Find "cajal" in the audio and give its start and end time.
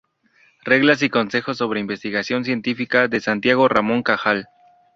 4.05-4.47